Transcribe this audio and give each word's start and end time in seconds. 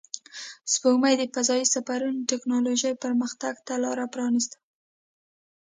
سپوږمۍ 0.71 1.13
د 1.17 1.21
فضایي 1.33 1.65
سفرونو 1.73 2.17
د 2.21 2.25
تکنالوژۍ 2.31 2.93
پرمختګ 3.03 3.53
ته 3.67 3.73
لار 3.83 3.99
پرانیسته 4.13 4.57